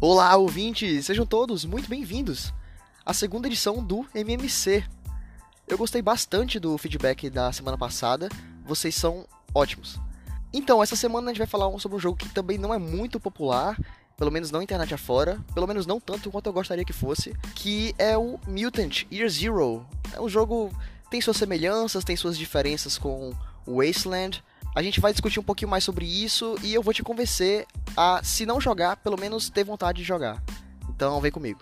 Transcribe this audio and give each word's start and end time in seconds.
Olá, 0.00 0.36
ouvintes! 0.36 1.06
Sejam 1.06 1.26
todos 1.26 1.64
muito 1.64 1.88
bem-vindos 1.88 2.54
à 3.04 3.12
segunda 3.12 3.48
edição 3.48 3.82
do 3.82 4.06
MMC. 4.14 4.84
Eu 5.66 5.76
gostei 5.76 6.00
bastante 6.00 6.60
do 6.60 6.78
feedback 6.78 7.28
da 7.28 7.50
semana 7.52 7.76
passada, 7.76 8.28
vocês 8.64 8.94
são 8.94 9.26
ótimos. 9.52 9.98
Então, 10.52 10.80
essa 10.80 10.94
semana 10.94 11.26
a 11.26 11.34
gente 11.34 11.38
vai 11.38 11.48
falar 11.48 11.76
sobre 11.80 11.96
um 11.96 12.00
jogo 12.00 12.16
que 12.16 12.28
também 12.28 12.56
não 12.56 12.72
é 12.72 12.78
muito 12.78 13.18
popular, 13.18 13.76
pelo 14.16 14.30
menos 14.30 14.52
não 14.52 14.62
internet 14.62 14.94
afora, 14.94 15.44
pelo 15.52 15.66
menos 15.66 15.84
não 15.84 15.98
tanto 15.98 16.30
quanto 16.30 16.46
eu 16.46 16.52
gostaria 16.52 16.84
que 16.84 16.92
fosse, 16.92 17.34
que 17.56 17.92
é 17.98 18.16
o 18.16 18.38
Mutant 18.46 19.04
Year 19.10 19.28
Zero. 19.28 19.84
É 20.12 20.20
um 20.20 20.28
jogo 20.28 20.70
tem 21.10 21.20
suas 21.20 21.38
semelhanças, 21.38 22.04
tem 22.04 22.16
suas 22.16 22.38
diferenças 22.38 22.96
com 22.96 23.34
Wasteland, 23.66 24.44
a 24.74 24.82
gente 24.82 25.00
vai 25.00 25.12
discutir 25.12 25.40
um 25.40 25.42
pouquinho 25.42 25.70
mais 25.70 25.84
sobre 25.84 26.04
isso 26.04 26.56
e 26.62 26.72
eu 26.72 26.82
vou 26.82 26.94
te 26.94 27.02
convencer 27.02 27.66
a, 27.96 28.20
se 28.22 28.46
não 28.46 28.60
jogar, 28.60 28.96
pelo 28.96 29.18
menos 29.18 29.50
ter 29.50 29.64
vontade 29.64 29.98
de 29.98 30.04
jogar. 30.04 30.42
Então 30.88 31.20
vem 31.20 31.30
comigo. 31.30 31.60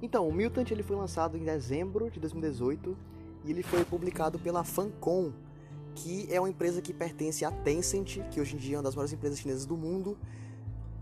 Então, 0.00 0.26
o 0.26 0.32
Mutant 0.32 0.70
ele 0.70 0.82
foi 0.82 0.96
lançado 0.96 1.36
em 1.36 1.44
dezembro 1.44 2.10
de 2.10 2.18
2018 2.18 2.96
e 3.44 3.50
ele 3.50 3.62
foi 3.62 3.84
publicado 3.84 4.38
pela 4.38 4.64
Fancom, 4.64 5.32
que 5.98 6.28
é 6.30 6.38
uma 6.38 6.48
empresa 6.48 6.80
que 6.80 6.92
pertence 6.92 7.44
à 7.44 7.50
Tencent, 7.50 8.20
que 8.30 8.40
hoje 8.40 8.54
em 8.54 8.58
dia 8.58 8.76
é 8.76 8.78
uma 8.78 8.84
das 8.84 8.94
maiores 8.94 9.12
empresas 9.12 9.38
chinesas 9.38 9.66
do 9.66 9.76
mundo, 9.76 10.16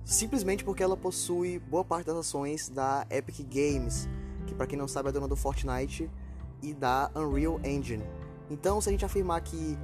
simplesmente 0.05 0.65
porque 0.65 0.83
ela 0.83 0.97
possui 0.97 1.59
boa 1.59 1.85
parte 1.85 2.07
das 2.07 2.17
ações 2.17 2.69
da 2.69 3.07
Epic 3.11 3.41
Games, 3.41 4.09
que 4.47 4.55
para 4.55 4.67
quem 4.67 4.79
não 4.79 4.89
sabe 4.89 5.11
é 5.11 5.13
dona 5.13 5.29
do 5.29 5.37
Fortnite 5.37 6.11
e 6.63 6.73
da 6.73 7.11
Unreal 7.15 7.61
Engine. 7.63 8.05
Então, 8.51 8.81
se 8.81 8.89
a 8.89 8.93
gente 8.93 9.05
afirmar 9.05 9.41
que 9.43 9.77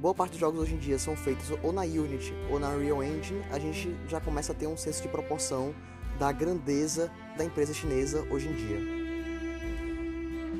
boa 0.00 0.14
parte 0.14 0.32
dos 0.32 0.40
jogos 0.40 0.60
hoje 0.60 0.74
em 0.74 0.78
dia 0.78 0.98
são 0.98 1.14
feitos 1.16 1.50
ou 1.62 1.72
na 1.72 1.82
Unity 1.82 2.34
ou 2.50 2.58
na 2.58 2.70
Unreal 2.70 3.02
Engine, 3.04 3.42
a 3.52 3.58
gente 3.58 3.94
já 4.08 4.20
começa 4.20 4.52
a 4.52 4.54
ter 4.54 4.66
um 4.66 4.76
senso 4.76 5.00
de 5.00 5.08
proporção 5.08 5.72
da 6.18 6.32
grandeza 6.32 7.12
da 7.36 7.44
empresa 7.44 7.72
chinesa 7.72 8.26
hoje 8.30 8.48
em 8.48 8.54
dia. 8.54 8.80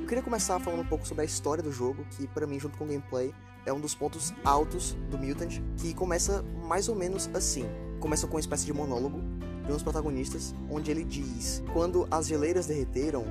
Eu 0.00 0.06
queria 0.06 0.22
começar 0.22 0.60
falando 0.60 0.82
um 0.82 0.86
pouco 0.86 1.04
sobre 1.04 1.22
a 1.22 1.24
história 1.24 1.62
do 1.62 1.72
jogo, 1.72 2.04
que 2.10 2.28
para 2.28 2.46
mim, 2.46 2.60
junto 2.60 2.78
com 2.78 2.84
o 2.84 2.86
gameplay, 2.86 3.34
é 3.66 3.72
um 3.72 3.80
dos 3.80 3.94
pontos 3.94 4.32
altos 4.44 4.96
do 5.10 5.18
Mutant, 5.18 5.60
que 5.76 5.92
começa 5.92 6.42
mais 6.66 6.88
ou 6.88 6.94
menos 6.94 7.28
assim. 7.34 7.66
Começa 8.00 8.26
com 8.26 8.34
uma 8.34 8.40
espécie 8.40 8.64
de 8.64 8.72
monólogo 8.72 9.20
de 9.64 9.72
um 9.72 9.74
dos 9.74 9.82
protagonistas, 9.82 10.54
onde 10.70 10.90
ele 10.90 11.04
diz: 11.04 11.62
Quando 11.72 12.06
as 12.10 12.28
geleiras 12.28 12.66
derreteram, 12.66 13.24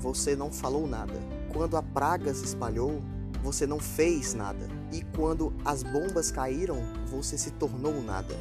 você 0.00 0.34
não 0.34 0.50
falou 0.50 0.86
nada. 0.86 1.12
Quando 1.52 1.76
a 1.76 1.82
praga 1.82 2.32
se 2.32 2.44
espalhou, 2.44 3.02
você 3.42 3.66
não 3.66 3.78
fez 3.78 4.32
nada. 4.32 4.66
E 4.90 5.02
quando 5.14 5.52
as 5.64 5.82
bombas 5.82 6.30
caíram, 6.30 6.82
você 7.06 7.36
se 7.36 7.50
tornou 7.50 8.02
nada. 8.02 8.34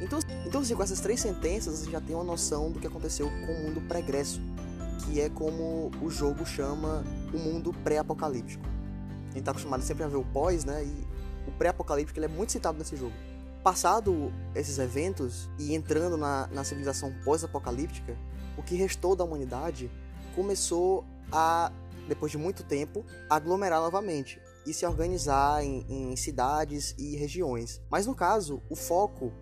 Então, 0.00 0.20
então 0.46 0.60
assim, 0.60 0.76
com 0.76 0.82
essas 0.82 1.00
três 1.00 1.20
sentenças, 1.20 1.80
você 1.80 1.90
já 1.90 2.00
tem 2.00 2.14
uma 2.14 2.24
noção 2.24 2.70
do 2.70 2.78
que 2.78 2.86
aconteceu 2.86 3.28
com 3.28 3.52
o 3.52 3.62
mundo 3.64 3.80
pregresso, 3.88 4.40
que 5.04 5.20
é 5.20 5.28
como 5.28 5.90
o 6.00 6.08
jogo 6.08 6.46
chama 6.46 7.02
o 7.34 7.38
mundo 7.38 7.74
pré-apocalíptico 7.82 8.67
gente 9.38 9.44
tá 9.44 9.50
acostumado 9.52 9.82
sempre 9.82 10.04
a 10.04 10.08
ver 10.08 10.16
o 10.16 10.24
pós, 10.24 10.64
né? 10.64 10.84
E 10.84 11.06
o 11.48 11.52
pré-apocalíptico 11.52 12.18
ele 12.18 12.26
é 12.26 12.28
muito 12.28 12.52
citado 12.52 12.78
nesse 12.78 12.96
jogo. 12.96 13.14
Passado 13.62 14.32
esses 14.54 14.78
eventos 14.78 15.48
e 15.58 15.74
entrando 15.74 16.16
na, 16.16 16.46
na 16.48 16.64
civilização 16.64 17.12
pós-apocalíptica, 17.24 18.16
o 18.56 18.62
que 18.62 18.74
restou 18.74 19.16
da 19.16 19.24
humanidade 19.24 19.90
começou 20.34 21.04
a, 21.32 21.72
depois 22.06 22.30
de 22.30 22.38
muito 22.38 22.62
tempo, 22.62 23.04
aglomerar 23.28 23.80
novamente 23.80 24.40
e 24.66 24.72
se 24.72 24.86
organizar 24.86 25.64
em, 25.64 25.84
em 25.88 26.16
cidades 26.16 26.94
e 26.98 27.16
regiões. 27.16 27.80
Mas 27.90 28.06
no 28.06 28.14
caso, 28.14 28.62
o 28.68 28.76
foco 28.76 29.32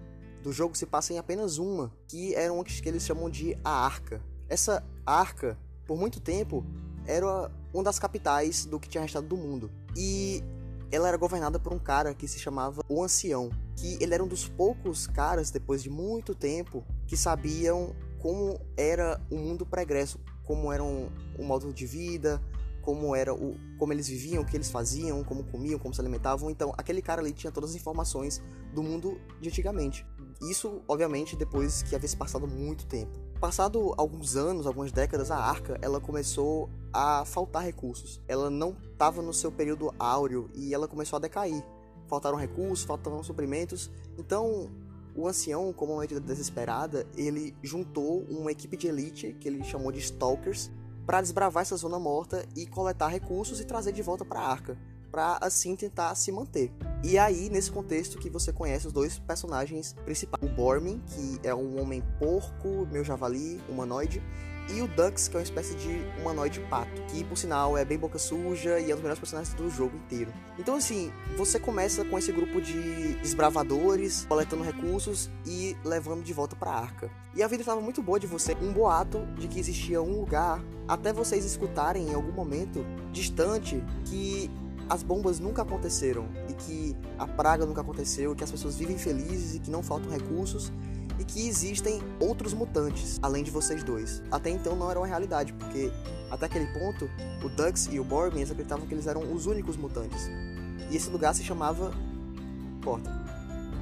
do 0.42 0.52
jogo 0.52 0.76
se 0.76 0.86
passa 0.86 1.12
em 1.12 1.18
apenas 1.18 1.58
uma, 1.58 1.92
que 2.06 2.34
era 2.34 2.52
uma 2.52 2.62
que 2.64 2.88
eles 2.88 3.04
chamam 3.04 3.28
de 3.28 3.58
a 3.64 3.70
Arca. 3.70 4.22
Essa 4.48 4.84
Arca, 5.04 5.58
por 5.84 5.98
muito 5.98 6.20
tempo, 6.20 6.64
era 7.04 7.50
uma 7.74 7.82
das 7.82 7.98
capitais 7.98 8.64
do 8.64 8.78
que 8.78 8.88
tinha 8.88 9.02
restado 9.02 9.26
do 9.26 9.36
mundo. 9.36 9.70
E 9.96 10.44
ela 10.92 11.08
era 11.08 11.16
governada 11.16 11.58
por 11.58 11.72
um 11.72 11.78
cara 11.78 12.14
que 12.14 12.28
se 12.28 12.38
chamava 12.38 12.82
o 12.88 13.02
Ancião, 13.02 13.50
que 13.74 13.96
ele 14.00 14.14
era 14.14 14.22
um 14.22 14.28
dos 14.28 14.46
poucos 14.46 15.06
caras, 15.06 15.50
depois 15.50 15.82
de 15.82 15.90
muito 15.90 16.34
tempo, 16.34 16.84
que 17.06 17.16
sabiam 17.16 17.96
como 18.18 18.60
era 18.76 19.20
o 19.30 19.36
mundo 19.36 19.64
pregresso, 19.64 20.20
como 20.44 20.72
era 20.72 20.84
o 20.84 21.10
modo 21.38 21.72
de 21.72 21.86
vida, 21.86 22.40
como 22.82 23.16
era 23.16 23.34
o 23.34 23.56
como 23.78 23.92
eles 23.92 24.08
viviam, 24.08 24.42
o 24.42 24.46
que 24.46 24.56
eles 24.56 24.70
faziam, 24.70 25.24
como 25.24 25.44
comiam, 25.44 25.78
como 25.78 25.92
se 25.92 26.00
alimentavam. 26.00 26.50
Então, 26.50 26.72
aquele 26.78 27.02
cara 27.02 27.20
ali 27.20 27.32
tinha 27.32 27.50
todas 27.50 27.70
as 27.70 27.76
informações 27.76 28.42
do 28.72 28.82
mundo 28.82 29.20
de 29.40 29.48
antigamente. 29.48 30.06
Isso, 30.40 30.82
obviamente, 30.86 31.36
depois 31.36 31.82
que 31.82 31.96
havia 31.96 32.08
se 32.08 32.16
passado 32.16 32.46
muito 32.46 32.86
tempo. 32.86 33.25
Passado 33.40 33.92
alguns 33.98 34.34
anos, 34.34 34.66
algumas 34.66 34.90
décadas, 34.90 35.30
a 35.30 35.36
Arca 35.36 35.78
ela 35.82 36.00
começou 36.00 36.70
a 36.92 37.22
faltar 37.26 37.62
recursos. 37.62 38.20
Ela 38.26 38.48
não 38.48 38.74
estava 38.92 39.20
no 39.20 39.32
seu 39.32 39.52
período 39.52 39.94
áureo 39.98 40.50
e 40.54 40.72
ela 40.72 40.88
começou 40.88 41.18
a 41.18 41.20
decair. 41.20 41.62
Faltaram 42.08 42.38
recursos, 42.38 42.84
faltavam 42.86 43.22
suprimentos. 43.22 43.90
Então, 44.18 44.70
o 45.14 45.28
ancião, 45.28 45.70
como 45.72 45.92
uma 45.92 46.00
medida 46.00 46.20
desesperada, 46.20 47.06
ele 47.14 47.54
juntou 47.62 48.22
uma 48.30 48.50
equipe 48.50 48.76
de 48.76 48.88
elite 48.88 49.36
que 49.38 49.48
ele 49.48 49.62
chamou 49.64 49.92
de 49.92 49.98
Stalkers 49.98 50.70
para 51.04 51.20
desbravar 51.20 51.62
essa 51.62 51.76
zona 51.76 51.98
morta 51.98 52.46
e 52.56 52.66
coletar 52.66 53.08
recursos 53.08 53.60
e 53.60 53.66
trazer 53.66 53.92
de 53.92 54.02
volta 54.02 54.24
para 54.24 54.40
a 54.40 54.50
Arca 54.50 54.78
para 55.10 55.38
assim 55.40 55.76
tentar 55.76 56.14
se 56.14 56.32
manter. 56.32 56.70
E 57.04 57.18
aí, 57.18 57.48
nesse 57.50 57.70
contexto 57.70 58.18
que 58.18 58.28
você 58.28 58.52
conhece 58.52 58.86
os 58.86 58.92
dois 58.92 59.18
personagens 59.18 59.94
principais, 60.04 60.42
o 60.42 60.48
Bormin, 60.48 61.00
que 61.06 61.38
é 61.46 61.54
um 61.54 61.80
homem 61.80 62.02
porco, 62.18 62.86
meu 62.90 63.04
javali, 63.04 63.60
humanoide, 63.68 64.22
e 64.68 64.82
o 64.82 64.88
Dux, 64.88 65.28
que 65.28 65.36
é 65.36 65.38
uma 65.38 65.44
espécie 65.44 65.74
de 65.76 66.02
humanoide 66.20 66.60
pato, 66.68 67.00
que 67.08 67.22
por 67.24 67.38
sinal 67.38 67.78
é 67.78 67.84
bem 67.84 67.96
boca 67.96 68.18
suja 68.18 68.80
e 68.80 68.90
é 68.90 68.94
um 68.94 68.96
dos 68.96 69.02
melhores 69.02 69.18
personagens 69.18 69.54
do 69.54 69.70
jogo 69.70 69.96
inteiro. 69.96 70.32
Então 70.58 70.74
assim, 70.74 71.12
você 71.36 71.58
começa 71.58 72.04
com 72.04 72.18
esse 72.18 72.32
grupo 72.32 72.60
de 72.60 73.14
desbravadores, 73.14 74.26
coletando 74.28 74.64
recursos 74.64 75.30
e 75.46 75.76
levando 75.84 76.24
de 76.24 76.32
volta 76.32 76.56
para 76.56 76.72
a 76.72 76.80
arca. 76.80 77.10
E 77.34 77.42
a 77.42 77.46
vida 77.46 77.62
estava 77.62 77.80
muito 77.80 78.02
boa 78.02 78.18
de 78.18 78.26
você, 78.26 78.56
um 78.60 78.72
boato 78.72 79.24
de 79.36 79.46
que 79.46 79.60
existia 79.60 80.02
um 80.02 80.18
lugar, 80.18 80.60
até 80.88 81.12
vocês 81.12 81.44
escutarem 81.44 82.08
em 82.08 82.14
algum 82.14 82.32
momento 82.32 82.84
distante 83.12 83.82
que 84.04 84.50
as 84.88 85.02
bombas 85.02 85.40
nunca 85.40 85.62
aconteceram 85.62 86.28
que 86.58 86.96
a 87.18 87.26
praga 87.26 87.64
nunca 87.66 87.80
aconteceu, 87.80 88.34
que 88.34 88.44
as 88.44 88.50
pessoas 88.50 88.76
vivem 88.76 88.98
felizes 88.98 89.54
e 89.54 89.58
que 89.58 89.70
não 89.70 89.82
faltam 89.82 90.10
recursos 90.10 90.72
e 91.18 91.24
que 91.24 91.48
existem 91.48 92.00
outros 92.20 92.52
mutantes 92.52 93.18
além 93.22 93.42
de 93.42 93.50
vocês 93.50 93.82
dois. 93.82 94.22
Até 94.30 94.50
então 94.50 94.76
não 94.76 94.90
era 94.90 95.00
uma 95.00 95.06
realidade, 95.06 95.52
porque 95.52 95.90
até 96.30 96.46
aquele 96.46 96.66
ponto 96.78 97.08
o 97.42 97.48
Dux 97.48 97.88
e 97.90 97.98
o 97.98 98.04
Bormin 98.04 98.42
acreditavam 98.42 98.86
que 98.86 98.94
eles 98.94 99.06
eram 99.06 99.32
os 99.32 99.46
únicos 99.46 99.76
mutantes. 99.76 100.28
E 100.90 100.96
esse 100.96 101.08
lugar 101.10 101.34
se 101.34 101.42
chamava 101.42 101.92
Corta. 102.84 103.10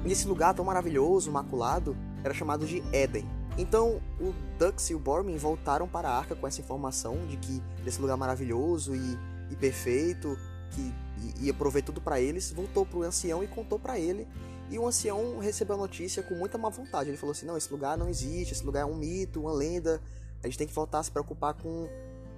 E 0.04 0.12
esse 0.12 0.26
lugar 0.26 0.54
tão 0.54 0.64
maravilhoso, 0.64 1.30
maculado, 1.30 1.96
era 2.22 2.32
chamado 2.32 2.66
de 2.66 2.82
Éden. 2.92 3.26
Então, 3.56 4.00
o 4.20 4.34
Dux 4.58 4.90
e 4.90 4.94
o 4.94 4.98
Bormin 4.98 5.36
voltaram 5.36 5.86
para 5.86 6.08
a 6.08 6.18
Arca 6.18 6.34
com 6.34 6.46
essa 6.46 6.60
informação 6.60 7.26
de 7.26 7.36
que 7.36 7.62
desse 7.84 8.00
lugar 8.00 8.16
maravilhoso 8.16 8.94
e, 8.94 9.18
e 9.50 9.56
perfeito 9.56 10.36
que 10.70 10.92
ia 11.40 11.54
prover 11.54 11.82
tudo 11.82 12.00
para 12.00 12.20
eles, 12.20 12.50
voltou 12.50 12.84
pro 12.84 13.02
ancião 13.02 13.42
e 13.42 13.46
contou 13.46 13.78
para 13.78 13.98
ele. 13.98 14.26
E 14.70 14.78
o 14.78 14.86
ancião 14.86 15.38
recebeu 15.38 15.76
a 15.76 15.78
notícia 15.78 16.22
com 16.22 16.34
muita 16.34 16.56
má 16.56 16.68
vontade. 16.68 17.10
Ele 17.10 17.16
falou 17.16 17.32
assim: 17.32 17.46
"Não, 17.46 17.56
esse 17.56 17.70
lugar 17.70 17.96
não 17.96 18.08
existe, 18.08 18.52
esse 18.52 18.64
lugar 18.64 18.82
é 18.82 18.84
um 18.84 18.96
mito, 18.96 19.40
uma 19.40 19.52
lenda. 19.52 20.00
A 20.42 20.46
gente 20.46 20.58
tem 20.58 20.66
que 20.66 20.74
voltar 20.74 21.00
a 21.00 21.02
se 21.02 21.10
preocupar 21.10 21.54
com 21.54 21.88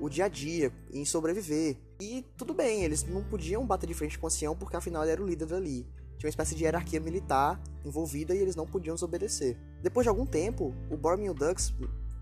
o 0.00 0.08
dia 0.08 0.24
a 0.24 0.28
dia, 0.28 0.72
em 0.92 1.04
sobreviver". 1.04 1.76
E 2.00 2.24
tudo 2.36 2.52
bem, 2.52 2.84
eles 2.84 3.04
não 3.04 3.22
podiam 3.22 3.66
bater 3.66 3.86
de 3.86 3.94
frente 3.94 4.18
com 4.18 4.26
o 4.26 4.28
ancião 4.28 4.56
porque 4.56 4.76
afinal 4.76 5.02
ele 5.02 5.12
era 5.12 5.22
o 5.22 5.26
líder 5.26 5.46
dali. 5.46 5.86
Tinha 6.18 6.28
uma 6.28 6.30
espécie 6.30 6.54
de 6.54 6.64
hierarquia 6.64 6.98
militar 6.98 7.60
envolvida 7.84 8.34
e 8.34 8.38
eles 8.38 8.56
não 8.56 8.66
podiam 8.66 8.94
desobedecer. 8.94 9.56
Depois 9.82 10.04
de 10.04 10.08
algum 10.08 10.26
tempo, 10.26 10.74
o 10.90 10.96
Bormin 10.96 11.26
e 11.26 11.30
o 11.30 11.34
Dux 11.34 11.74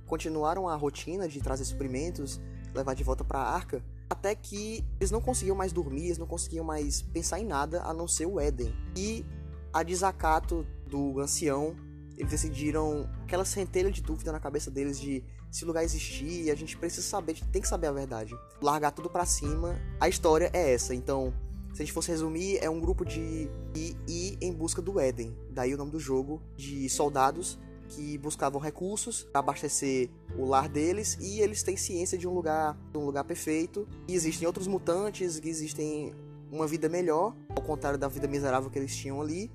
continuaram 0.06 0.68
a 0.68 0.76
rotina 0.76 1.28
de 1.28 1.40
trazer 1.40 1.64
suprimentos, 1.64 2.40
levar 2.74 2.94
de 2.94 3.04
volta 3.04 3.24
para 3.24 3.38
a 3.38 3.54
arca, 3.54 3.82
até 4.14 4.34
que 4.34 4.84
eles 4.98 5.10
não 5.10 5.20
conseguiam 5.20 5.56
mais 5.56 5.72
dormir, 5.72 6.06
eles 6.06 6.18
não 6.18 6.26
conseguiam 6.26 6.64
mais 6.64 7.02
pensar 7.02 7.40
em 7.40 7.44
nada 7.44 7.82
a 7.82 7.92
não 7.92 8.08
ser 8.08 8.26
o 8.26 8.40
Éden. 8.40 8.72
E 8.96 9.26
a 9.72 9.82
desacato 9.82 10.66
do 10.86 11.20
ancião, 11.20 11.76
eles 12.16 12.30
decidiram 12.30 13.10
aquela 13.24 13.44
centelha 13.44 13.90
de 13.90 14.00
dúvida 14.00 14.30
na 14.30 14.38
cabeça 14.38 14.70
deles 14.70 14.98
de 14.98 15.22
se 15.50 15.64
o 15.64 15.66
lugar 15.66 15.84
existir, 15.84 16.50
a 16.50 16.54
gente 16.54 16.76
precisa 16.76 17.06
saber, 17.06 17.32
a 17.32 17.34
gente 17.34 17.48
tem 17.48 17.60
que 17.60 17.68
saber 17.68 17.88
a 17.88 17.92
verdade. 17.92 18.34
Largar 18.62 18.92
tudo 18.92 19.10
para 19.10 19.26
cima. 19.26 19.76
A 20.00 20.08
história 20.08 20.50
é 20.52 20.72
essa, 20.72 20.94
então, 20.94 21.34
se 21.72 21.82
a 21.82 21.84
gente 21.84 21.92
fosse 21.92 22.10
resumir, 22.10 22.58
é 22.62 22.70
um 22.70 22.80
grupo 22.80 23.04
de 23.04 23.50
ir 23.74 24.38
em 24.40 24.52
busca 24.52 24.80
do 24.80 24.98
Éden. 24.98 25.36
Daí 25.50 25.74
o 25.74 25.76
nome 25.76 25.90
do 25.90 26.00
jogo, 26.00 26.40
de 26.56 26.88
soldados 26.88 27.58
que 27.94 28.18
buscavam 28.18 28.60
recursos 28.60 29.22
para 29.22 29.38
abastecer 29.38 30.10
o 30.36 30.44
lar 30.44 30.68
deles 30.68 31.16
e 31.20 31.40
eles 31.40 31.62
têm 31.62 31.76
ciência 31.76 32.18
de 32.18 32.26
um 32.26 32.34
lugar, 32.34 32.76
de 32.92 32.98
um 32.98 33.04
lugar 33.04 33.24
perfeito. 33.24 33.86
E 34.08 34.14
existem 34.14 34.46
outros 34.46 34.66
mutantes, 34.66 35.38
que 35.38 35.48
existem 35.48 36.12
uma 36.50 36.66
vida 36.66 36.88
melhor, 36.88 37.34
ao 37.50 37.62
contrário 37.62 37.98
da 37.98 38.08
vida 38.08 38.26
miserável 38.26 38.70
que 38.70 38.78
eles 38.78 38.94
tinham 38.94 39.20
ali. 39.20 39.50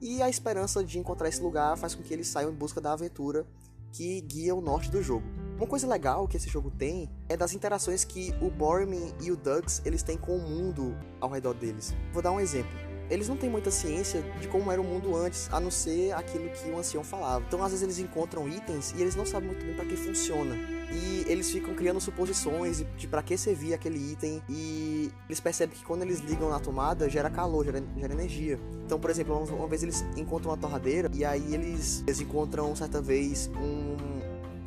E 0.00 0.22
a 0.22 0.28
esperança 0.28 0.82
de 0.84 0.98
encontrar 0.98 1.28
esse 1.28 1.42
lugar 1.42 1.76
faz 1.76 1.94
com 1.94 2.02
que 2.02 2.14
eles 2.14 2.28
saiam 2.28 2.50
em 2.50 2.54
busca 2.54 2.80
da 2.80 2.92
aventura 2.92 3.46
que 3.92 4.20
guia 4.20 4.54
o 4.54 4.60
norte 4.60 4.90
do 4.90 5.02
jogo. 5.02 5.26
Uma 5.56 5.66
coisa 5.66 5.86
legal 5.86 6.26
que 6.26 6.36
esse 6.36 6.48
jogo 6.48 6.70
tem 6.70 7.10
é 7.28 7.36
das 7.36 7.52
interações 7.52 8.04
que 8.04 8.32
o 8.40 8.50
Bormin 8.50 9.12
e 9.20 9.30
o 9.30 9.36
Dugs 9.36 9.82
eles 9.84 10.02
têm 10.02 10.16
com 10.16 10.36
o 10.36 10.40
mundo 10.40 10.96
ao 11.20 11.28
redor 11.28 11.54
deles. 11.54 11.94
Vou 12.12 12.22
dar 12.22 12.30
um 12.30 12.40
exemplo 12.40 12.89
eles 13.10 13.28
não 13.28 13.36
têm 13.36 13.50
muita 13.50 13.70
ciência 13.70 14.22
de 14.40 14.46
como 14.46 14.70
era 14.70 14.80
o 14.80 14.84
mundo 14.84 15.16
antes, 15.16 15.48
a 15.52 15.58
não 15.58 15.70
ser 15.70 16.12
aquilo 16.12 16.48
que 16.50 16.70
o 16.70 16.78
ancião 16.78 17.02
falava. 17.02 17.44
Então, 17.46 17.62
às 17.62 17.70
vezes, 17.70 17.82
eles 17.82 17.98
encontram 17.98 18.48
itens 18.48 18.94
e 18.96 19.02
eles 19.02 19.16
não 19.16 19.26
sabem 19.26 19.48
muito 19.48 19.64
bem 19.66 19.74
para 19.74 19.84
que 19.84 19.96
funciona. 19.96 20.56
E 20.92 21.24
eles 21.26 21.50
ficam 21.50 21.74
criando 21.74 22.00
suposições 22.00 22.84
de 22.96 23.08
para 23.08 23.22
que 23.22 23.36
servia 23.36 23.74
aquele 23.74 24.12
item. 24.12 24.40
E 24.48 25.10
eles 25.28 25.40
percebem 25.40 25.76
que 25.76 25.84
quando 25.84 26.02
eles 26.02 26.20
ligam 26.20 26.48
na 26.48 26.60
tomada, 26.60 27.08
gera 27.08 27.28
calor, 27.28 27.64
gera, 27.64 27.82
gera 27.96 28.12
energia. 28.12 28.58
Então, 28.86 28.98
por 28.98 29.10
exemplo, 29.10 29.36
uma, 29.36 29.52
uma 29.52 29.66
vez 29.66 29.82
eles 29.82 30.04
encontram 30.16 30.52
uma 30.52 30.56
torradeira 30.56 31.10
e 31.12 31.24
aí 31.24 31.54
eles, 31.54 32.04
eles 32.06 32.20
encontram, 32.20 32.74
certa 32.76 33.02
vez, 33.02 33.50
um, 33.56 33.96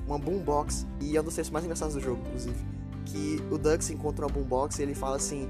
uma 0.05 0.19
boombox. 0.19 0.85
E 0.99 1.15
é 1.15 1.21
um 1.21 1.23
dos 1.23 1.35
textos 1.35 1.51
mais 1.51 1.63
engraçados 1.63 1.95
do 1.95 2.01
jogo, 2.01 2.21
inclusive. 2.27 2.55
Que 3.05 3.41
o 3.51 3.57
Dux 3.57 3.89
encontra 3.89 4.25
uma 4.25 4.31
boombox 4.31 4.79
e 4.79 4.83
ele 4.83 4.95
fala 4.95 5.15
assim: 5.15 5.47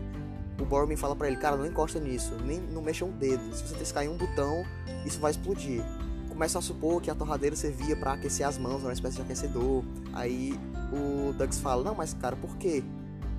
o 0.63 0.65
Bormin 0.65 0.95
fala 0.95 1.15
para 1.15 1.27
ele, 1.27 1.35
cara, 1.35 1.57
não 1.57 1.65
encosta 1.65 1.99
nisso, 1.99 2.33
nem 2.43 2.59
não 2.59 2.81
mexa 2.81 3.03
um 3.03 3.11
dedo. 3.11 3.53
Se 3.53 3.63
você 3.63 4.03
em 4.03 4.09
um 4.09 4.17
botão, 4.17 4.65
isso 5.05 5.19
vai 5.19 5.31
explodir. 5.31 5.83
Começa 6.29 6.57
a 6.57 6.61
supor 6.61 7.01
que 7.01 7.11
a 7.11 7.15
torradeira 7.15 7.55
servia 7.55 7.95
para 7.95 8.13
aquecer 8.13 8.47
as 8.47 8.57
mãos, 8.57 8.81
uma 8.81 8.93
espécie 8.93 9.17
de 9.17 9.21
aquecedor. 9.21 9.83
Aí 10.13 10.57
o 10.91 11.33
Dux 11.33 11.59
fala, 11.59 11.83
não, 11.83 11.93
mas 11.93 12.13
cara, 12.13 12.35
por 12.35 12.57
quê? 12.57 12.81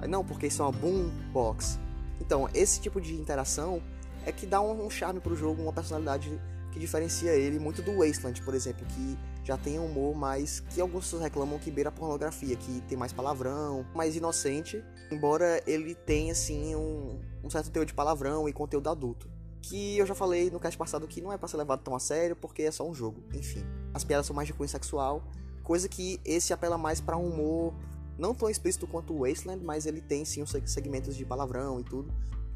Aí, 0.01 0.09
não, 0.09 0.23
porque 0.25 0.47
isso 0.47 0.63
é 0.63 0.67
uma 0.67 0.73
boom 0.73 1.11
box. 1.33 1.79
Então, 2.21 2.49
esse 2.55 2.81
tipo 2.81 3.01
de 3.01 3.15
interação 3.15 3.83
é 4.27 4.31
que 4.31 4.47
dá 4.47 4.61
um, 4.61 4.87
um 4.87 4.91
charme 4.91 5.19
pro 5.19 5.35
jogo, 5.35 5.63
uma 5.63 5.73
personalidade 5.73 6.39
que 6.73 6.79
diferencia 6.79 7.33
ele 7.33 7.59
muito 7.59 7.83
do 7.83 7.99
Wasteland, 7.99 8.43
por 8.43 8.55
exemplo, 8.55 8.87
que 8.87 9.19
já 9.45 9.59
tem 9.59 9.79
um 9.79 9.85
humor 9.85 10.17
mais 10.17 10.61
que 10.61 10.81
alguns 10.81 11.13
reclamam 11.13 11.59
que 11.59 11.71
beira 11.71 11.93
pornografia, 11.93 12.57
que 12.57 12.81
tem 12.89 12.97
mais 12.97 13.13
palavrão, 13.13 13.87
mais 13.95 14.17
inocente, 14.17 14.83
embora 15.13 15.63
ele 15.67 15.95
tenha 15.95 16.33
assim 16.33 16.75
um, 16.75 17.21
um 17.45 17.51
certo 17.51 17.71
teor 17.71 17.85
de 17.85 17.93
palavrão 17.93 18.49
e 18.49 18.53
conteúdo 18.53 18.89
adulto. 18.89 19.29
Que 19.61 19.99
eu 19.99 20.07
já 20.07 20.15
falei 20.15 20.51
no 20.51 20.59
cast 20.59 20.77
passado 20.79 21.07
que 21.07 21.21
não 21.21 21.31
é 21.31 21.37
para 21.37 21.47
ser 21.47 21.59
levado 21.59 21.83
tão 21.83 21.95
a 21.95 22.01
sério 22.01 22.35
porque 22.35 22.63
é 22.63 22.71
só 22.71 22.89
um 22.89 22.95
jogo. 22.95 23.23
Enfim, 23.35 23.63
as 23.93 24.03
piadas 24.03 24.27
são 24.27 24.35
mais 24.35 24.49
de 24.49 24.55
cunho 24.55 24.69
sexual, 24.69 25.23
coisa 25.63 25.89
que 25.89 26.19
esse 26.25 26.53
apela 26.53 26.79
mais 26.79 27.01
para 27.01 27.17
um 27.17 27.29
humor 27.29 27.75
não 28.19 28.35
tão 28.35 28.49
explícito 28.49 28.87
quanto 28.87 29.13
o 29.13 29.27
Wasteland, 29.27 29.63
mas 29.63 29.85
ele 29.85 30.01
tem 30.01 30.25
sim 30.25 30.41
os 30.43 30.55
segmentos 30.67 31.15
de 31.17 31.25
palavrão 31.25 31.81
e 31.81 31.85
tudo. 31.85 32.13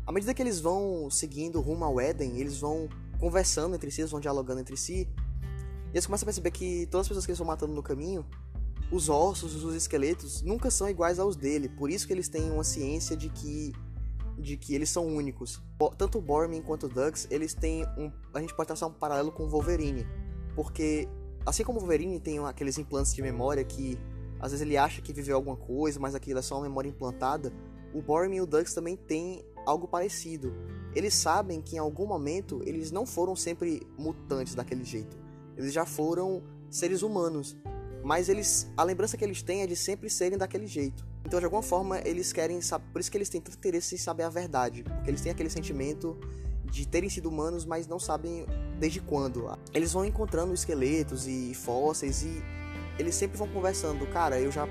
À 0.07 0.13
medida 0.13 0.33
que 0.33 0.41
eles 0.41 0.59
vão 0.59 1.11
seguindo 1.11 1.61
rumo 1.61 1.85
ao 1.85 2.01
Éden, 2.01 2.39
eles 2.39 2.59
vão 2.59 2.89
conversando 3.21 3.75
entre 3.75 3.91
si, 3.91 4.01
eles 4.01 4.11
vão 4.11 4.21
dialogando 4.21 4.61
entre 4.61 4.77
si, 4.77 5.07
eles 5.99 6.07
começam 6.07 6.25
a 6.25 6.29
perceber 6.29 6.51
que 6.51 6.87
todas 6.87 7.05
as 7.05 7.09
pessoas 7.09 7.27
que 7.27 7.33
eles 7.33 7.39
vão 7.39 7.47
matando 7.47 7.73
no 7.73 7.83
caminho, 7.83 8.25
os 8.91 9.09
ossos, 9.09 9.63
os 9.63 9.75
esqueletos, 9.75 10.43
nunca 10.43 10.71
são 10.71 10.89
iguais 10.89 11.19
aos 11.19 11.37
dele. 11.37 11.69
Por 11.69 11.91
isso 11.91 12.07
que 12.07 12.13
eles 12.13 12.29
têm 12.29 12.51
uma 12.51 12.65
ciência 12.65 13.17
de 13.17 13.29
que 13.29 13.73
de 14.39 14.57
que 14.57 14.73
eles 14.75 14.89
são 14.89 15.05
únicos. 15.05 15.61
Tanto 15.97 16.19
o 16.19 16.23
Bormin 16.23 16.63
quanto 16.63 16.87
o 16.87 16.89
Dugs, 16.89 17.27
eles 17.29 17.55
têm 17.55 17.85
um. 17.97 18.11
A 18.33 18.41
gente 18.41 18.55
pode 18.55 18.69
traçar 18.69 18.89
um 18.89 18.93
paralelo 18.93 19.33
com 19.33 19.45
o 19.45 19.49
Wolverine. 19.49 20.07
Porque, 20.55 21.09
assim 21.45 21.65
como 21.65 21.79
o 21.79 21.81
Wolverine 21.81 22.21
tem 22.21 22.39
aqueles 22.39 22.79
implantes 22.79 23.13
de 23.13 23.21
memória 23.21 23.65
que 23.65 23.99
às 24.41 24.53
vezes 24.53 24.65
ele 24.65 24.77
acha 24.77 25.03
que 25.03 25.13
viveu 25.13 25.35
alguma 25.35 25.57
coisa, 25.57 25.99
mas 25.99 26.15
aquilo 26.15 26.39
é 26.39 26.43
só 26.43 26.55
uma 26.57 26.63
memória 26.63 26.89
implantada, 26.89 27.53
o 27.93 28.01
Bormin 28.01 28.37
e 28.37 28.41
o 28.41 28.47
Dugs 28.47 28.73
também 28.73 28.97
têm 28.97 29.45
algo 29.67 29.89
parecido. 29.89 30.55
Eles 30.95 31.15
sabem 31.15 31.61
que 31.61 31.77
em 31.77 31.79
algum 31.79 32.07
momento 32.07 32.63
eles 32.65 32.91
não 32.91 33.05
foram 33.05 33.35
sempre 33.35 33.83
mutantes 33.99 34.55
daquele 34.55 34.85
jeito. 34.85 35.17
Eles 35.59 35.73
já 35.73 35.85
foram 35.85 36.43
seres 36.71 37.03
humanos, 37.03 37.57
mas 38.05 38.29
eles 38.29 38.71
a 38.77 38.85
lembrança 38.85 39.17
que 39.17 39.25
eles 39.25 39.43
têm 39.43 39.63
é 39.63 39.67
de 39.67 39.77
sempre 39.77 40.09
serem 40.09 40.39
daquele 40.39 40.67
jeito. 40.67 41.07
Então, 41.27 41.39
de 41.39 41.45
alguma 41.45 41.63
forma, 41.63 42.01
eles 42.05 42.33
querem 42.33 42.61
saber, 42.61 42.87
por 42.93 43.01
isso 43.01 43.11
que 43.11 43.19
eles 43.19 43.29
têm 43.29 43.41
tanto 43.41 43.59
interesse 43.59 43.95
em 43.95 43.99
saber 43.99 44.23
a 44.23 44.31
verdade, 44.31 44.83
porque 44.83 45.11
eles 45.11 45.21
têm 45.21 45.33
aquele 45.33 45.51
sentimento 45.51 46.17
de 46.71 46.87
terem 46.87 47.11
sido 47.11 47.29
humanos, 47.29 47.65
mas 47.65 47.87
não 47.87 47.99
sabem 47.99 48.47
desde 48.79 49.01
quando. 49.01 49.51
Eles 49.75 49.93
vão 49.93 50.05
encontrando 50.05 50.55
esqueletos 50.55 51.27
e 51.27 51.53
fósseis 51.55 52.23
e 52.23 52.43
eles 52.99 53.15
sempre 53.15 53.39
vão 53.39 53.49
conversando, 53.49 54.07
cara, 54.09 54.41
eu 54.41 54.51
já 54.51 54.67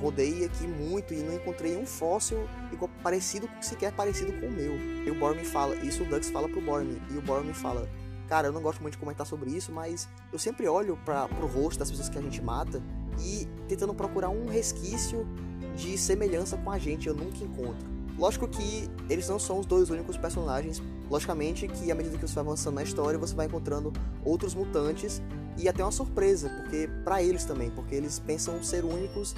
rodei 0.00 0.44
aqui 0.44 0.66
muito 0.66 1.14
e 1.14 1.18
não 1.18 1.34
encontrei 1.34 1.76
um 1.76 1.86
fóssil 1.86 2.38
igual, 2.72 2.90
parecido, 3.02 3.48
sequer 3.60 3.92
parecido 3.92 4.32
com 4.32 4.46
o 4.46 4.50
meu. 4.50 4.74
E 5.06 5.10
o 5.10 5.14
Bormin 5.14 5.44
fala, 5.44 5.74
isso 5.76 6.02
o 6.02 6.06
Dux 6.06 6.28
fala 6.30 6.48
pro 6.48 6.60
Bormin, 6.60 7.00
e 7.10 7.16
o 7.16 7.22
Bormin 7.22 7.54
fala, 7.54 7.88
Cara, 8.28 8.48
eu 8.48 8.52
não 8.52 8.60
gosto 8.60 8.82
muito 8.82 8.92
de 8.92 8.98
comentar 8.98 9.26
sobre 9.26 9.50
isso, 9.50 9.72
mas 9.72 10.06
eu 10.32 10.38
sempre 10.38 10.68
olho 10.68 10.98
para 11.04 11.26
pro 11.28 11.46
rosto 11.46 11.78
das 11.78 11.90
pessoas 11.90 12.08
que 12.08 12.18
a 12.18 12.22
gente 12.22 12.42
mata 12.42 12.82
e 13.20 13.48
tentando 13.66 13.94
procurar 13.94 14.28
um 14.28 14.46
resquício 14.46 15.26
de 15.74 15.96
semelhança 15.96 16.56
com 16.58 16.70
a 16.70 16.78
gente, 16.78 17.08
eu 17.08 17.14
nunca 17.14 17.42
encontro. 17.42 17.88
Lógico 18.18 18.48
que 18.48 18.90
eles 19.08 19.28
não 19.28 19.38
são 19.38 19.60
os 19.60 19.66
dois 19.66 19.90
únicos 19.90 20.16
personagens. 20.16 20.82
Logicamente 21.08 21.66
que 21.68 21.90
à 21.90 21.94
medida 21.94 22.18
que 22.18 22.26
você 22.26 22.34
vai 22.34 22.44
avançando 22.44 22.74
na 22.74 22.82
história, 22.82 23.18
você 23.18 23.34
vai 23.34 23.46
encontrando 23.46 23.92
outros 24.24 24.54
mutantes 24.54 25.22
e 25.56 25.68
até 25.68 25.82
uma 25.82 25.92
surpresa, 25.92 26.50
porque 26.50 26.90
para 27.04 27.22
eles 27.22 27.44
também, 27.44 27.70
porque 27.70 27.94
eles 27.94 28.18
pensam 28.18 28.62
ser 28.62 28.84
únicos 28.84 29.34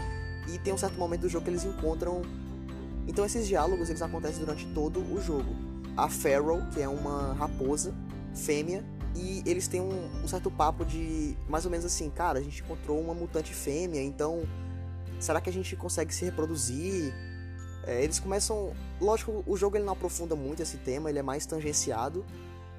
e 0.53 0.59
tem 0.59 0.73
um 0.73 0.79
certo 0.79 0.99
momento 0.99 1.21
do 1.21 1.29
jogo 1.29 1.45
que 1.45 1.51
eles 1.51 1.65
encontram. 1.65 2.23
Então 3.07 3.25
esses 3.25 3.47
diálogos 3.47 3.89
eles 3.89 4.03
acontecem 4.03 4.41
durante 4.41 4.67
todo 4.75 4.99
o 4.99 5.21
jogo. 5.21 5.55
A 5.97 6.09
Pharaoh, 6.09 6.67
que 6.73 6.81
é 6.81 6.89
uma 6.89 7.35
raposa, 7.35 7.95
fêmea 8.35 8.85
e 9.15 9.43
eles 9.45 9.67
têm 9.67 9.81
um, 9.81 10.23
um, 10.23 10.29
certo 10.29 10.51
papo 10.51 10.85
de 10.85 11.37
mais 11.49 11.65
ou 11.65 11.71
menos 11.71 11.85
assim, 11.85 12.09
cara, 12.11 12.39
a 12.39 12.43
gente 12.43 12.63
encontrou 12.63 13.01
uma 13.01 13.15
mutante 13.15 13.53
fêmea, 13.53 14.01
então 14.03 14.43
será 15.19 15.41
que 15.41 15.51
a 15.51 15.53
gente 15.53 15.75
consegue 15.77 16.15
se 16.15 16.25
reproduzir? 16.25 17.13
É, 17.85 18.03
eles 18.05 18.21
começam, 18.21 18.75
lógico, 19.01 19.43
o 19.47 19.57
jogo 19.57 19.77
ele 19.77 19.85
não 19.85 19.95
aprofunda 19.95 20.37
muito 20.37 20.63
esse 20.63 20.77
tema, 20.79 21.11
ele 21.11 21.19
é 21.19 21.23
mais 21.23 21.47
tangenciado, 21.47 22.25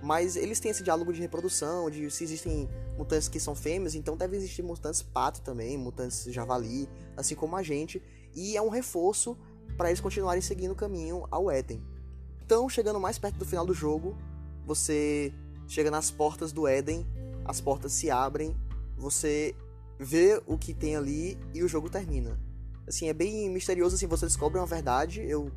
mas 0.02 0.36
eles 0.36 0.60
têm 0.60 0.72
esse 0.72 0.84
diálogo 0.84 1.12
de 1.12 1.22
reprodução, 1.22 1.90
de 1.90 2.10
se 2.10 2.24
existem 2.24 2.70
mutantes 2.98 3.28
que 3.28 3.40
são 3.40 3.54
fêmeas, 3.54 3.94
então 3.94 4.16
deve 4.16 4.38
existir 4.38 4.64
mutantes 4.64 5.02
pato 5.02 5.42
também, 5.42 5.78
mutantes 5.78 6.26
javali, 6.26 6.88
assim 7.18 7.36
como 7.36 7.56
a 7.56 7.64
gente, 7.64 8.02
e 8.34 8.56
é 8.56 8.62
um 8.62 8.70
reforço 8.70 9.38
para 9.78 9.90
eles 9.90 10.00
continuarem 10.00 10.42
seguindo 10.42 10.72
o 10.72 10.76
caminho 10.76 11.28
ao 11.30 11.52
Eden. 11.52 11.82
Então, 12.44 12.68
chegando 12.70 13.00
mais 13.00 13.18
perto 13.18 13.38
do 13.38 13.46
final 13.46 13.66
do 13.66 13.74
jogo, 13.74 14.16
você 14.66 15.34
chega 15.72 15.90
nas 15.90 16.12
portas 16.12 16.52
do 16.52 16.68
Éden, 16.68 17.08
as 17.46 17.62
portas 17.62 17.94
se 17.94 18.12
abrem, 18.12 18.54
você 18.98 19.56
vê 19.98 20.42
o 20.46 20.58
que 20.58 20.74
tem 20.74 20.98
ali 20.98 21.40
e 21.54 21.64
o 21.64 21.68
jogo 21.68 21.90
termina. 21.90 22.38
Assim, 22.86 23.08
é 23.08 23.14
bem 23.14 23.50
misterioso, 23.50 23.96
assim, 23.96 24.06
você 24.06 24.26
descobre 24.26 24.60
uma 24.60 24.66
verdade, 24.66 25.22
eu... 25.22 25.50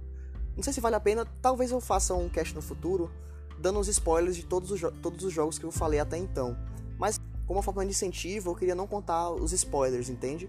Não 0.55 0.63
sei 0.63 0.73
se 0.73 0.81
vale 0.81 0.95
a 0.95 1.01
pena, 1.01 1.27
talvez 1.43 1.73
eu 1.73 1.81
faça 1.81 2.15
um 2.15 2.29
cast 2.29 2.55
no 2.55 2.63
futuro, 2.63 3.11
dando 3.59 3.81
os 3.81 3.89
spoilers 3.89 4.37
de 4.37 4.47
todos 4.47 4.71
os, 4.71 4.81
todos 5.03 5.25
os 5.25 5.33
jogos 5.33 5.59
que 5.59 5.67
eu 5.67 5.73
falei 5.73 5.99
até 5.99 6.17
então. 6.17 6.57
Mas, 6.97 7.19
como 7.45 7.59
uma 7.59 7.63
forma 7.63 7.85
de 7.85 7.91
incentivo, 7.91 8.51
eu 8.51 8.55
queria 8.55 8.77
não 8.77 8.87
contar 8.87 9.31
os 9.31 9.53
spoilers, 9.53 10.09
entende? 10.09 10.49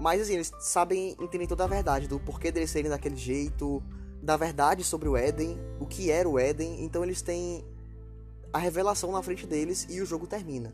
Mas, 0.00 0.22
assim, 0.22 0.34
eles 0.34 0.52
sabem 0.58 1.14
entender 1.20 1.46
toda 1.46 1.62
a 1.62 1.68
verdade 1.68 2.08
do 2.08 2.18
porquê 2.18 2.50
deles 2.50 2.70
serem 2.70 2.90
daquele 2.90 3.14
jeito, 3.14 3.80
da 4.20 4.36
verdade 4.36 4.82
sobre 4.82 5.08
o 5.08 5.16
Éden, 5.16 5.56
o 5.78 5.86
que 5.86 6.10
era 6.10 6.28
o 6.28 6.36
Éden, 6.36 6.82
então 6.82 7.04
eles 7.04 7.22
têm 7.22 7.64
a 8.52 8.58
revelação 8.58 9.10
na 9.12 9.22
frente 9.22 9.46
deles 9.46 9.86
e 9.88 10.00
o 10.00 10.06
jogo 10.06 10.26
termina. 10.26 10.72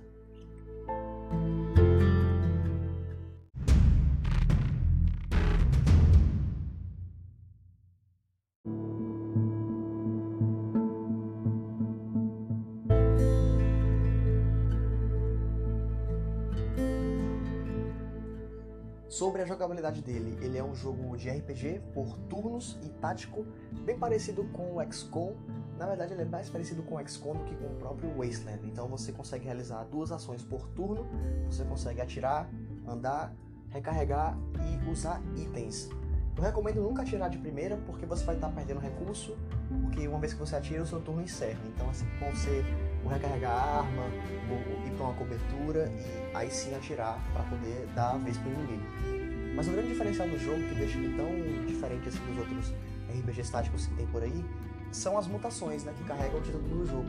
Sobre 19.19 19.43
a 19.43 19.45
jogabilidade 19.45 20.01
dele, 20.01 20.39
ele 20.41 20.57
é 20.57 20.63
um 20.63 20.77
jogo 20.77 21.17
de 21.17 21.29
RPG 21.29 21.81
por 21.93 22.17
turnos 22.29 22.79
e 22.85 22.89
tático, 22.89 23.45
bem 23.85 23.99
parecido 23.99 24.45
com 24.53 24.77
o 24.77 24.93
XCOM. 24.93 25.35
Na 25.77 25.87
verdade, 25.87 26.13
ele 26.13 26.23
é 26.23 26.25
mais 26.25 26.49
parecido 26.49 26.85
com 26.85 26.95
o 26.95 27.05
XCOM 27.05 27.35
do 27.35 27.43
que 27.43 27.57
com 27.57 27.67
o 27.67 27.75
próprio 27.81 28.11
Wasteland. 28.17 28.65
Então 28.69 28.87
você 28.87 29.11
consegue 29.11 29.45
realizar 29.45 29.83
duas 29.87 30.13
ações 30.13 30.45
por 30.45 30.69
turno, 30.69 31.05
você 31.51 31.65
consegue 31.65 32.01
atirar, 32.01 32.49
andar, 32.87 33.35
recarregar 33.71 34.39
e 34.55 34.89
usar 34.89 35.21
itens. 35.37 35.89
Eu 36.39 36.45
recomendo 36.45 36.81
nunca 36.81 37.03
atirar 37.03 37.29
de 37.29 37.37
primeira 37.37 37.77
porque 37.85 38.07
você 38.07 38.25
vai 38.25 38.37
estar 38.37 38.49
perdendo 38.51 38.79
recurso 38.79 39.37
porque 39.83 40.07
uma 40.07 40.21
vez 40.21 40.33
que 40.33 40.39
você 40.39 40.55
atira, 40.55 40.85
o 40.85 40.87
seu 40.87 41.01
turno 41.01 41.21
encerra. 41.21 41.59
Então, 41.75 41.91
assim, 41.91 42.07
com 42.21 42.31
você 42.31 42.65
recarregar 43.11 43.51
a 43.51 43.79
arma, 43.79 44.05
ou 44.49 44.87
ir 44.87 44.95
para 44.95 45.07
uma 45.07 45.15
cobertura 45.15 45.91
e 45.91 46.37
aí 46.37 46.49
sim 46.49 46.73
atirar 46.77 47.19
para 47.33 47.43
poder 47.43 47.89
dar 47.93 48.13
a 48.13 48.19
vez 48.19 48.39
para 48.39 48.53
ninguém. 48.53 48.81
Mas 49.57 49.67
o 49.67 49.73
grande 49.73 49.89
diferencial 49.89 50.29
do 50.29 50.39
jogo, 50.39 50.63
que 50.69 50.75
deixa 50.77 50.97
ele 50.97 51.17
tão 51.17 51.67
diferente 51.67 52.09
assim 52.09 52.21
dos 52.27 52.39
outros 52.39 52.73
RPGs 53.19 53.51
táticos 53.51 53.87
que 53.87 53.95
tem 53.97 54.07
por 54.07 54.23
aí, 54.23 54.45
são 54.93 55.19
as 55.19 55.27
mutações 55.27 55.83
né, 55.83 55.93
que 55.99 56.05
carregam 56.05 56.39
o 56.39 56.43
título 56.43 56.63
do 56.69 56.87
jogo. 56.87 57.09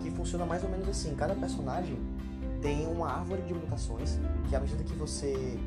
Que 0.00 0.10
funciona 0.10 0.46
mais 0.46 0.64
ou 0.64 0.70
menos 0.70 0.88
assim: 0.88 1.14
cada 1.14 1.34
personagem 1.34 1.98
tem 2.60 2.86
uma 2.86 3.08
árvore 3.10 3.42
de 3.42 3.54
mutações 3.54 4.18
que, 4.48 4.54
à 4.54 4.60
medida 4.60 4.82
que 4.84 4.94
você 4.94 5.58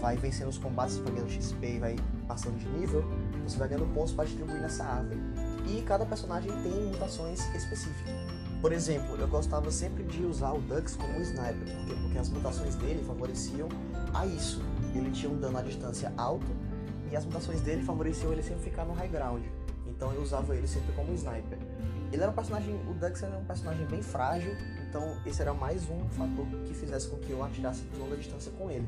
vai 0.00 0.16
vencendo 0.16 0.48
os 0.48 0.58
combates, 0.58 0.98
vai 0.98 1.12
ganhando 1.12 1.30
XP 1.30 1.66
e 1.66 1.78
vai 1.78 1.96
passando 2.26 2.58
de 2.58 2.68
nível, 2.68 3.04
você 3.46 3.56
vai 3.58 3.68
ganhando 3.68 3.92
pontos 3.94 4.12
para 4.12 4.24
distribuir 4.24 4.60
nessa 4.60 4.84
árvore. 4.84 5.18
E 5.66 5.82
cada 5.82 6.04
personagem 6.04 6.50
tem 6.62 6.86
mutações 6.86 7.40
específicas. 7.54 8.12
Por 8.60 8.72
exemplo, 8.72 9.16
eu 9.16 9.26
gostava 9.28 9.70
sempre 9.70 10.04
de 10.04 10.24
usar 10.24 10.52
o 10.52 10.60
Dux 10.60 10.96
como 10.96 11.20
sniper, 11.20 11.76
porque, 11.76 11.94
porque 12.00 12.18
as 12.18 12.28
mutações 12.28 12.74
dele 12.76 13.02
favoreciam 13.04 13.68
a 14.14 14.26
isso. 14.26 14.62
Ele 14.94 15.10
tinha 15.10 15.30
um 15.30 15.38
dano 15.38 15.58
à 15.58 15.62
distância 15.62 16.12
alto 16.16 16.46
e 17.10 17.16
as 17.16 17.24
mutações 17.24 17.60
dele 17.60 17.82
favoreciam 17.82 18.32
ele 18.32 18.42
sempre 18.42 18.62
ficar 18.62 18.84
no 18.84 18.92
high 18.92 19.08
ground. 19.08 19.42
Então 19.86 20.12
eu 20.12 20.22
usava 20.22 20.54
ele 20.56 20.66
sempre 20.66 20.92
como 20.94 21.12
sniper. 21.14 21.58
Ele 22.12 22.22
era 22.22 22.30
um 22.30 22.34
personagem, 22.34 22.74
o 22.88 22.94
Dux 22.94 23.22
era 23.22 23.36
um 23.36 23.44
personagem 23.44 23.86
bem 23.86 24.02
frágil, 24.02 24.52
então 24.88 25.16
esse 25.24 25.40
era 25.40 25.54
mais 25.54 25.88
um 25.88 26.06
fator 26.10 26.46
que 26.66 26.74
fizesse 26.74 27.08
com 27.08 27.16
que 27.16 27.30
eu 27.30 27.42
atirasse 27.42 27.82
de 27.82 27.98
longa 27.98 28.16
distância 28.16 28.52
com 28.52 28.70
ele 28.70 28.86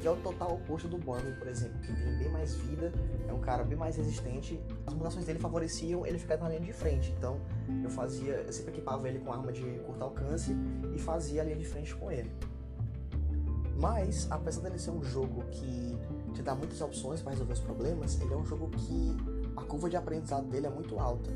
que 0.00 0.08
é 0.08 0.10
o 0.10 0.16
total 0.16 0.54
oposto 0.54 0.88
do 0.88 0.96
Borman, 0.96 1.34
por 1.34 1.46
exemplo, 1.46 1.78
que 1.80 1.92
tem 1.92 2.16
bem 2.16 2.30
mais 2.30 2.54
vida, 2.54 2.90
é 3.28 3.32
um 3.32 3.38
cara 3.38 3.62
bem 3.62 3.76
mais 3.76 3.96
resistente. 3.96 4.58
As 4.86 4.94
mutações 4.94 5.26
dele 5.26 5.38
favoreciam 5.38 6.06
ele 6.06 6.18
ficar 6.18 6.38
na 6.38 6.48
linha 6.48 6.60
de 6.60 6.72
frente, 6.72 7.14
então 7.16 7.38
eu 7.84 7.90
fazia, 7.90 8.32
eu 8.34 8.52
sempre 8.52 8.72
equipava 8.72 9.06
ele 9.08 9.18
com 9.18 9.30
arma 9.30 9.52
de 9.52 9.62
curto 9.80 10.02
alcance 10.02 10.56
e 10.94 10.98
fazia 10.98 11.42
a 11.42 11.44
linha 11.44 11.56
de 11.56 11.66
frente 11.66 11.94
com 11.94 12.10
ele. 12.10 12.32
Mas, 13.78 14.26
apesar 14.30 14.62
dele 14.62 14.78
ser 14.78 14.90
um 14.90 15.02
jogo 15.02 15.42
que 15.50 15.98
te 16.34 16.42
dá 16.42 16.54
muitas 16.54 16.80
opções 16.80 17.20
para 17.20 17.32
resolver 17.32 17.52
os 17.52 17.60
problemas, 17.60 18.20
ele 18.20 18.32
é 18.32 18.36
um 18.36 18.44
jogo 18.44 18.68
que 18.70 19.16
a 19.56 19.62
curva 19.62 19.88
de 19.88 19.96
aprendizado 19.96 20.46
dele 20.48 20.66
é 20.66 20.70
muito 20.70 20.98
alta. 20.98 21.30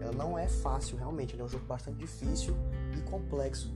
Ela 0.00 0.12
não 0.12 0.38
é 0.38 0.48
fácil, 0.48 0.96
realmente, 0.96 1.34
ele 1.34 1.42
é 1.42 1.44
um 1.44 1.48
jogo 1.48 1.64
bastante 1.66 1.98
difícil 1.98 2.54
e 2.96 3.00
complexo. 3.10 3.72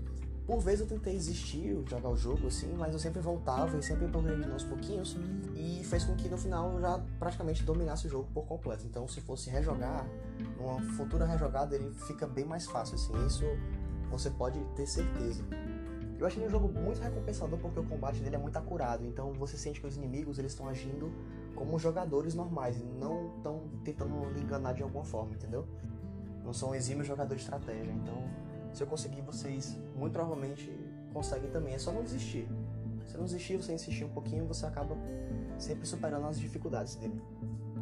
Por 0.46 0.58
vezes 0.58 0.80
eu 0.80 0.86
tentei 0.86 1.14
desistir, 1.14 1.82
jogar 1.88 2.08
o 2.08 2.16
jogo 2.16 2.48
assim, 2.48 2.74
mas 2.76 2.92
eu 2.92 2.98
sempre 2.98 3.20
voltava 3.20 3.78
e 3.78 3.82
sempre 3.82 4.08
progredindo 4.08 4.52
aos 4.52 4.64
pouquinhos 4.64 5.16
e 5.54 5.84
fez 5.84 6.04
com 6.04 6.16
que 6.16 6.28
no 6.28 6.36
final 6.36 6.72
eu 6.72 6.80
já 6.80 7.00
praticamente 7.18 7.62
dominasse 7.62 8.08
o 8.08 8.10
jogo 8.10 8.28
por 8.34 8.44
completo. 8.44 8.84
Então, 8.84 9.06
se 9.06 9.20
fosse 9.20 9.48
rejogar, 9.50 10.04
numa 10.58 10.82
futura 10.94 11.24
rejogada 11.24 11.76
ele 11.76 11.92
fica 12.06 12.26
bem 12.26 12.44
mais 12.44 12.66
fácil 12.66 12.96
assim. 12.96 13.12
Isso 13.26 13.44
você 14.10 14.30
pode 14.30 14.58
ter 14.74 14.86
certeza. 14.86 15.44
Eu 16.18 16.26
achei 16.26 16.44
um 16.44 16.50
jogo 16.50 16.68
muito 16.68 17.00
recompensador 17.00 17.58
porque 17.58 17.80
o 17.80 17.84
combate 17.84 18.20
dele 18.20 18.36
é 18.36 18.38
muito 18.38 18.56
acurado, 18.56 19.04
então 19.04 19.32
você 19.32 19.56
sente 19.56 19.80
que 19.80 19.86
os 19.86 19.96
inimigos 19.96 20.38
eles 20.38 20.52
estão 20.52 20.68
agindo 20.68 21.10
como 21.54 21.78
jogadores 21.78 22.34
normais, 22.34 22.80
não 23.00 23.36
estão 23.36 23.62
tentando 23.84 24.14
enganar 24.38 24.72
de 24.72 24.82
alguma 24.82 25.04
forma, 25.04 25.34
entendeu? 25.34 25.66
Não 26.44 26.52
são 26.52 26.74
exímios 26.74 27.06
jogadores 27.06 27.42
de 27.42 27.50
estratégia, 27.50 27.92
então 27.92 28.28
se 28.72 28.82
eu 28.82 28.86
conseguir, 28.86 29.20
vocês 29.20 29.78
muito 29.94 30.12
provavelmente 30.12 30.70
conseguem 31.12 31.50
também. 31.50 31.74
É 31.74 31.78
só 31.78 31.92
não 31.92 32.02
desistir. 32.02 32.48
Se 33.06 33.16
não 33.16 33.24
desistir, 33.24 33.56
você 33.56 33.72
insistir 33.72 34.04
um 34.04 34.08
pouquinho, 34.08 34.46
você 34.46 34.64
acaba 34.64 34.96
sempre 35.58 35.86
superando 35.86 36.26
as 36.26 36.38
dificuldades 36.38 36.96
dele. 36.96 37.20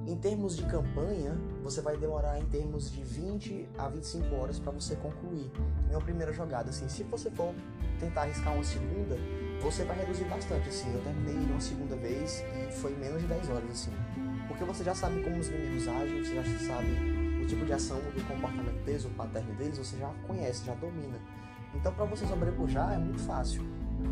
Em 0.07 0.17
termos 0.17 0.57
de 0.57 0.65
campanha, 0.65 1.39
você 1.63 1.81
vai 1.81 1.97
demorar 1.97 2.41
em 2.41 2.47
termos 2.47 2.91
de 2.91 3.03
20 3.05 3.69
a 3.79 3.89
25 3.89 4.35
horas 4.35 4.59
para 4.59 4.73
você 4.73 4.97
concluir 4.97 5.51
uma 5.89 6.01
primeira 6.01 6.33
jogada. 6.33 6.71
Assim, 6.71 6.89
se 6.89 7.05
você 7.05 7.31
for 7.31 7.55
tentar 8.01 8.23
arriscar 8.23 8.55
uma 8.55 8.65
segunda, 8.65 9.17
você 9.63 9.85
vai 9.85 9.97
reduzir 9.97 10.25
bastante. 10.25 10.69
Assim, 10.69 10.93
eu 10.93 11.01
terminei 11.03 11.37
uma 11.37 11.61
segunda 11.61 11.95
vez 11.95 12.43
e 12.57 12.73
foi 12.73 12.97
menos 12.97 13.23
de 13.23 13.29
10 13.29 13.51
horas. 13.51 13.71
Assim, 13.71 13.93
porque 14.49 14.65
você 14.65 14.83
já 14.83 14.95
sabe 14.95 15.23
como 15.23 15.39
os 15.39 15.49
inimigos 15.49 15.87
agem, 15.87 16.25
você 16.25 16.35
já 16.35 16.67
sabe 16.67 17.20
tipo 17.51 17.65
de 17.65 17.73
ação 17.73 17.99
do 17.99 18.27
comportamento 18.27 18.85
deles, 18.85 19.05
o 19.05 19.11
pattern 19.11 19.53
deles, 19.55 19.79
você 19.79 19.97
já 19.97 20.09
conhece, 20.27 20.65
já 20.65 20.75
domina. 20.75 21.19
Então, 21.75 21.93
para 21.93 22.05
você 22.05 22.27
sobrepujar 22.27 22.95
é 22.95 22.99
muito 22.99 23.21
fácil, 23.21 23.63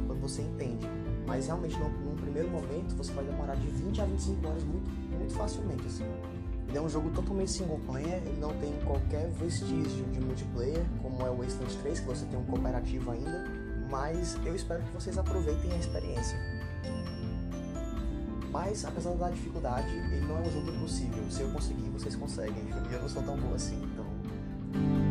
quando 0.07 0.21
você 0.21 0.43
entende. 0.43 0.87
Mas 1.27 1.47
realmente, 1.47 1.77
num, 1.79 2.17
primeiro 2.17 2.49
momento, 2.51 2.97
você 2.97 3.13
vai 3.13 3.25
demorar 3.25 3.55
de 3.55 3.67
20 3.69 4.01
a 4.01 4.05
25 4.05 4.49
horas 4.49 4.65
muito, 4.65 4.91
muito 5.17 5.35
facilmente. 5.35 5.87
Assim. 5.87 6.05
Ele 6.69 6.79
é 6.79 6.81
um 6.81 6.89
jogo 6.89 7.11
totalmente 7.11 7.51
single 7.51 7.81
player, 7.87 8.23
ele 8.27 8.41
não 8.41 8.53
tem 8.59 8.73
qualquer 8.85 9.31
vestígio 9.31 10.05
de 10.07 10.21
multiplayer, 10.21 10.85
como 11.01 11.23
é 11.23 11.31
o 11.31 11.37
Wasteland 11.37 11.77
3, 11.79 12.01
que 12.01 12.07
você 12.07 12.27
tem 12.27 12.39
um 12.39 12.45
cooperativo 12.45 13.11
ainda. 13.11 13.45
Mas 13.91 14.37
eu 14.45 14.55
espero 14.55 14.83
que 14.83 14.93
vocês 14.93 15.17
aproveitem 15.17 15.73
a 15.73 15.77
experiência. 15.77 16.58
Mas, 18.51 18.85
apesar 18.85 19.15
da 19.15 19.31
dificuldade, 19.31 19.89
ele 19.95 20.27
não 20.27 20.39
é 20.39 20.41
um 20.41 20.51
jogo 20.51 20.71
impossível. 20.71 21.23
Se 21.31 21.43
eu 21.43 21.51
conseguir, 21.51 21.91
vocês 21.91 22.17
conseguem. 22.17 22.69
Eu 22.91 23.03
não 23.03 23.09
sou 23.09 23.23
tão 23.23 23.37
bom 23.37 23.55
assim, 23.55 23.83
então. 23.93 25.08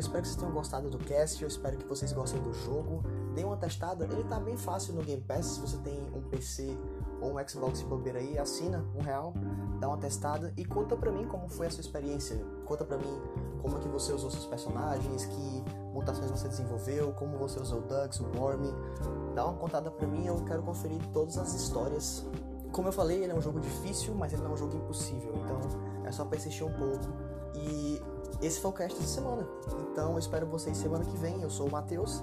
Espero 0.00 0.22
que 0.22 0.28
vocês 0.28 0.36
tenham 0.36 0.52
gostado 0.52 0.90
do 0.90 0.98
cast, 0.98 1.42
eu 1.42 1.48
espero 1.48 1.76
que 1.76 1.86
vocês 1.86 2.12
gostem 2.12 2.40
do 2.42 2.52
jogo. 2.52 3.02
Dê 3.34 3.44
uma 3.44 3.56
testada, 3.56 4.04
ele 4.04 4.24
tá 4.24 4.40
bem 4.40 4.56
fácil 4.56 4.94
no 4.94 5.02
Game 5.02 5.22
Pass, 5.22 5.46
se 5.46 5.60
você 5.60 5.76
tem 5.78 6.00
um 6.14 6.20
PC 6.22 6.76
ou 7.20 7.38
um 7.38 7.48
Xbox 7.48 7.82
bobeira 7.82 8.18
aí, 8.18 8.38
assina 8.38 8.84
um 8.94 9.02
real, 9.02 9.34
dá 9.78 9.88
uma 9.88 9.98
testada 9.98 10.52
e 10.56 10.64
conta 10.64 10.96
pra 10.96 11.12
mim 11.12 11.26
como 11.26 11.48
foi 11.48 11.66
a 11.66 11.70
sua 11.70 11.82
experiência. 11.82 12.36
Conta 12.64 12.84
pra 12.84 12.96
mim 12.96 13.20
como 13.62 13.76
é 13.76 13.80
que 13.80 13.88
você 13.88 14.12
usou 14.12 14.30
seus 14.30 14.46
personagens, 14.46 15.26
que 15.26 15.64
mutações 15.92 16.30
você 16.30 16.48
desenvolveu, 16.48 17.12
como 17.12 17.36
você 17.36 17.60
usou 17.60 17.80
o 17.80 17.82
Dux, 17.82 18.20
o 18.20 18.26
Worm. 18.38 18.72
Dá 19.34 19.44
uma 19.44 19.56
contada 19.58 19.90
pra 19.90 20.06
mim, 20.06 20.26
eu 20.26 20.36
quero 20.44 20.62
conferir 20.62 21.00
todas 21.12 21.36
as 21.36 21.54
histórias. 21.54 22.26
Como 22.72 22.88
eu 22.88 22.92
falei, 22.92 23.22
ele 23.22 23.32
é 23.32 23.34
um 23.34 23.40
jogo 23.40 23.60
difícil, 23.60 24.14
mas 24.14 24.32
ele 24.32 24.42
não 24.42 24.50
é 24.50 24.54
um 24.54 24.56
jogo 24.56 24.76
impossível, 24.76 25.34
então 25.44 25.60
é 26.04 26.12
só 26.12 26.24
persistir 26.24 26.66
um 26.66 26.72
pouco. 26.72 27.06
E 27.54 28.00
esse 28.42 28.60
foi 28.60 28.70
o 28.70 28.74
cast 28.74 28.98
dessa 28.98 29.14
semana. 29.14 29.46
Então 29.92 30.12
eu 30.12 30.18
espero 30.18 30.46
vocês 30.46 30.76
semana 30.76 31.04
que 31.04 31.16
vem. 31.16 31.40
Eu 31.42 31.50
sou 31.50 31.68
o 31.68 31.70
Matheus 31.70 32.22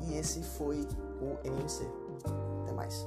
e 0.00 0.14
esse 0.14 0.42
foi 0.42 0.86
o 1.20 1.38
MMC. 1.44 1.86
Até 2.62 2.72
mais. 2.72 3.06